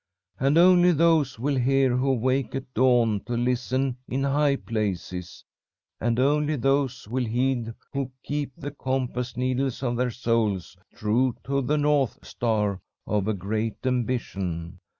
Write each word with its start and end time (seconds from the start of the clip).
And 0.39 0.57
only 0.57 0.93
those 0.93 1.37
will 1.37 1.57
hear 1.57 1.95
who 1.95 2.15
wake 2.15 2.55
at 2.55 2.73
dawn 2.73 3.19
to 3.27 3.37
listen 3.37 3.97
in 4.07 4.23
high 4.23 4.55
places. 4.55 5.45
And 5.99 6.19
only 6.19 6.55
those 6.55 7.07
will 7.07 7.25
heed 7.25 7.75
who 7.93 8.09
keep 8.23 8.51
the 8.57 8.71
compass 8.71 9.37
needles 9.37 9.83
of 9.83 9.97
their 9.97 10.09
souls 10.09 10.75
true 10.95 11.35
to 11.43 11.61
the 11.61 11.77
north 11.77 12.17
star 12.25 12.81
of 13.05 13.27
a 13.27 13.35
great 13.35 13.85
ambition. 13.85 14.79